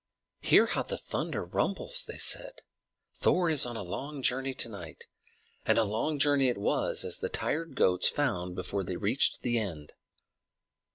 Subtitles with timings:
[0.39, 2.63] "Hear how the thunder rumbles!" they said.
[3.13, 5.05] "Thor is on a long journey to night."
[5.63, 9.59] And a long journey it was, as the tired goats found before they reached the
[9.59, 9.93] end.